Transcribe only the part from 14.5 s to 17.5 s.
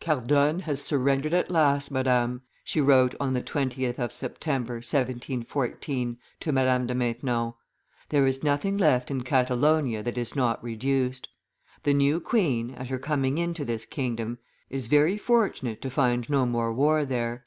is very fortunate to find no more war there.